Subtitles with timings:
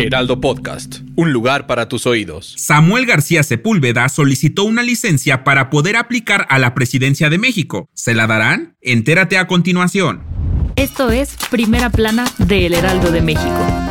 [0.00, 2.54] Heraldo Podcast, un lugar para tus oídos.
[2.56, 7.88] Samuel García Sepúlveda solicitó una licencia para poder aplicar a la presidencia de México.
[7.92, 8.76] ¿Se la darán?
[8.80, 10.24] Entérate a continuación.
[10.76, 13.89] Esto es Primera Plana de El Heraldo de México.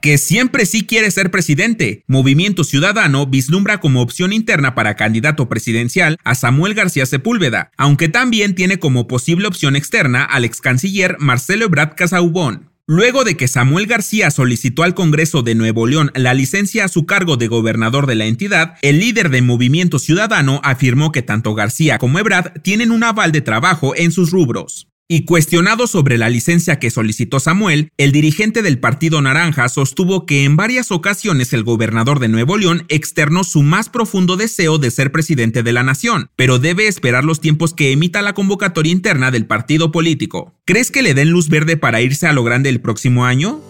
[0.00, 2.04] Que siempre sí quiere ser presidente.
[2.06, 8.54] Movimiento Ciudadano vislumbra como opción interna para candidato presidencial a Samuel García Sepúlveda, aunque también
[8.54, 12.70] tiene como posible opción externa al ex canciller Marcelo Ebrard Casaubon.
[12.86, 17.06] Luego de que Samuel García solicitó al Congreso de Nuevo León la licencia a su
[17.06, 21.98] cargo de gobernador de la entidad, el líder de Movimiento Ciudadano afirmó que tanto García
[21.98, 24.89] como Ebrard tienen un aval de trabajo en sus rubros.
[25.12, 30.44] Y cuestionado sobre la licencia que solicitó Samuel, el dirigente del Partido Naranja sostuvo que
[30.44, 35.10] en varias ocasiones el gobernador de Nuevo León externó su más profundo deseo de ser
[35.10, 39.46] presidente de la nación, pero debe esperar los tiempos que emita la convocatoria interna del
[39.46, 40.54] partido político.
[40.64, 43.60] ¿Crees que le den luz verde para irse a lo grande el próximo año?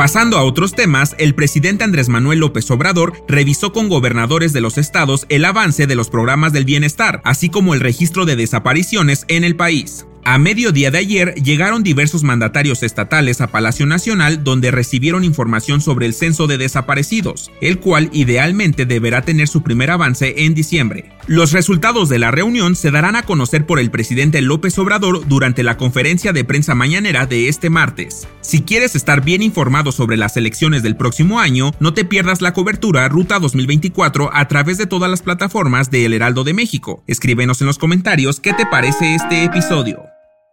[0.00, 4.78] Pasando a otros temas, el presidente Andrés Manuel López Obrador revisó con gobernadores de los
[4.78, 9.44] estados el avance de los programas del bienestar, así como el registro de desapariciones en
[9.44, 10.06] el país.
[10.24, 16.06] A mediodía de ayer llegaron diversos mandatarios estatales a Palacio Nacional donde recibieron información sobre
[16.06, 21.10] el censo de desaparecidos, el cual idealmente deberá tener su primer avance en diciembre.
[21.26, 25.62] Los resultados de la reunión se darán a conocer por el presidente López Obrador durante
[25.62, 28.28] la conferencia de prensa mañanera de este martes.
[28.40, 32.52] Si quieres estar bien informado sobre las elecciones del próximo año, no te pierdas la
[32.52, 37.02] cobertura Ruta 2024 a través de todas las plataformas de El Heraldo de México.
[37.06, 40.10] Escríbenos en los comentarios qué te parece este episodio.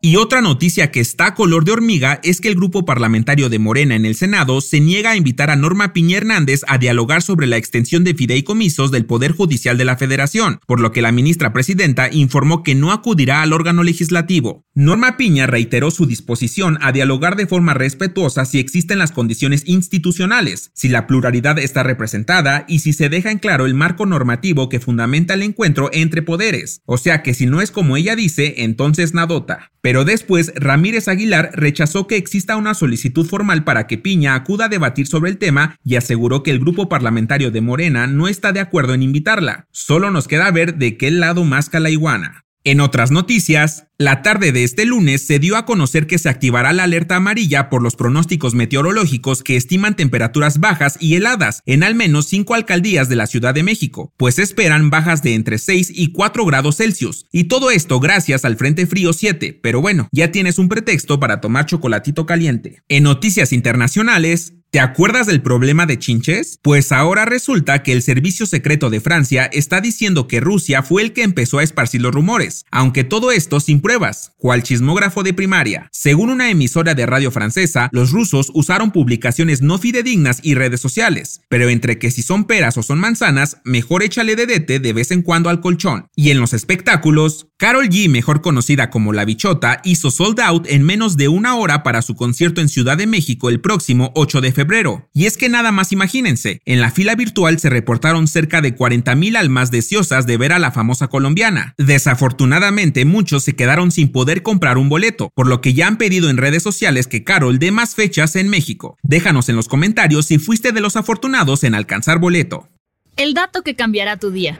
[0.00, 3.58] Y otra noticia que está a color de hormiga es que el grupo parlamentario de
[3.58, 7.48] Morena en el Senado se niega a invitar a Norma Piña Hernández a dialogar sobre
[7.48, 11.52] la extensión de fideicomisos del Poder Judicial de la Federación, por lo que la ministra
[11.52, 14.64] presidenta informó que no acudirá al órgano legislativo.
[14.72, 20.70] Norma Piña reiteró su disposición a dialogar de forma respetuosa si existen las condiciones institucionales,
[20.74, 24.78] si la pluralidad está representada y si se deja en claro el marco normativo que
[24.78, 26.82] fundamenta el encuentro entre poderes.
[26.86, 29.72] O sea que si no es como ella dice, entonces nadota.
[29.88, 34.68] Pero después, Ramírez Aguilar rechazó que exista una solicitud formal para que Piña acuda a
[34.68, 38.60] debatir sobre el tema y aseguró que el grupo parlamentario de Morena no está de
[38.60, 39.66] acuerdo en invitarla.
[39.70, 42.44] Solo nos queda ver de qué lado masca la iguana.
[42.68, 46.74] En otras noticias, la tarde de este lunes se dio a conocer que se activará
[46.74, 51.94] la alerta amarilla por los pronósticos meteorológicos que estiman temperaturas bajas y heladas en al
[51.94, 56.12] menos cinco alcaldías de la Ciudad de México, pues esperan bajas de entre 6 y
[56.12, 57.24] 4 grados Celsius.
[57.32, 61.40] Y todo esto gracias al Frente Frío 7, pero bueno, ya tienes un pretexto para
[61.40, 62.82] tomar chocolatito caliente.
[62.88, 66.58] En noticias internacionales, ¿Te acuerdas del problema de Chinches?
[66.60, 71.14] Pues ahora resulta que el Servicio Secreto de Francia está diciendo que Rusia fue el
[71.14, 75.88] que empezó a esparcir los rumores, aunque todo esto sin pruebas, cual chismógrafo de primaria.
[75.90, 81.40] Según una emisora de radio francesa, los rusos usaron publicaciones no fidedignas y redes sociales,
[81.48, 85.22] pero entre que si son peras o son manzanas, mejor échale dedete de vez en
[85.22, 86.08] cuando al colchón.
[86.14, 90.82] Y en los espectáculos, Carol G, mejor conocida como La Bichota, hizo sold out en
[90.82, 94.57] menos de una hora para su concierto en Ciudad de México el próximo 8 de
[94.58, 95.08] febrero.
[95.14, 99.36] Y es que nada más imagínense, en la fila virtual se reportaron cerca de 40.000
[99.36, 101.74] almas deseosas de ver a la famosa colombiana.
[101.78, 106.28] Desafortunadamente, muchos se quedaron sin poder comprar un boleto, por lo que ya han pedido
[106.28, 108.96] en redes sociales que Carol dé más fechas en México.
[109.04, 112.68] Déjanos en los comentarios si fuiste de los afortunados en alcanzar boleto.
[113.16, 114.58] El dato que cambiará tu día.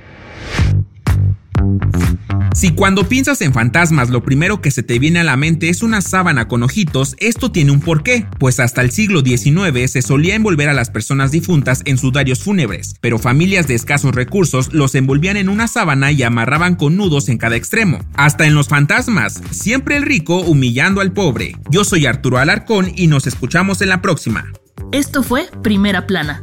[2.58, 5.84] Si cuando piensas en fantasmas lo primero que se te viene a la mente es
[5.84, 10.34] una sábana con ojitos, esto tiene un porqué, pues hasta el siglo XIX se solía
[10.34, 15.36] envolver a las personas difuntas en sudarios fúnebres, pero familias de escasos recursos los envolvían
[15.36, 18.00] en una sábana y amarraban con nudos en cada extremo.
[18.14, 21.54] Hasta en los fantasmas, siempre el rico humillando al pobre.
[21.70, 24.50] Yo soy Arturo Alarcón y nos escuchamos en la próxima.
[24.90, 26.42] Esto fue Primera Plana,